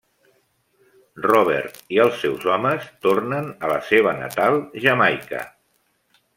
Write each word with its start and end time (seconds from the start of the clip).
Robert 1.25 1.77
i 1.97 1.99
els 2.07 2.17
seus 2.23 2.49
homes 2.55 2.89
tornen 3.09 3.53
a 3.67 3.71
la 3.75 3.79
seva 3.93 4.17
natal 4.25 4.61
Jamaica. 4.87 5.47